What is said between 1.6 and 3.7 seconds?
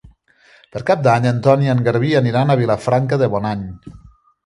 i en Garbí aniran a Vilafranca de Bonany.